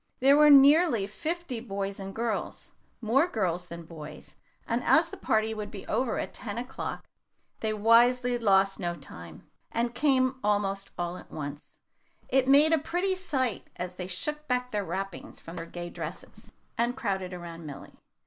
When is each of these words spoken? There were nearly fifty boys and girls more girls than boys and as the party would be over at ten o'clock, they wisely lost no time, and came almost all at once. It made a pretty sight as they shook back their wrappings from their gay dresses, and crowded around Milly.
There 0.19 0.35
were 0.35 0.49
nearly 0.49 1.05
fifty 1.05 1.59
boys 1.59 1.99
and 1.99 2.15
girls 2.15 2.71
more 3.01 3.27
girls 3.27 3.67
than 3.67 3.83
boys 3.83 4.35
and 4.67 4.83
as 4.83 5.09
the 5.09 5.15
party 5.15 5.53
would 5.53 5.69
be 5.69 5.85
over 5.85 6.17
at 6.17 6.33
ten 6.33 6.57
o'clock, 6.57 7.05
they 7.59 7.71
wisely 7.71 8.39
lost 8.39 8.79
no 8.79 8.95
time, 8.95 9.47
and 9.71 9.93
came 9.93 10.39
almost 10.43 10.89
all 10.97 11.17
at 11.17 11.29
once. 11.29 11.77
It 12.29 12.47
made 12.47 12.73
a 12.73 12.79
pretty 12.79 13.13
sight 13.15 13.67
as 13.75 13.93
they 13.93 14.07
shook 14.07 14.47
back 14.47 14.71
their 14.71 14.83
wrappings 14.83 15.39
from 15.39 15.55
their 15.57 15.67
gay 15.67 15.91
dresses, 15.91 16.51
and 16.79 16.97
crowded 16.97 17.31
around 17.31 17.67
Milly. 17.67 17.93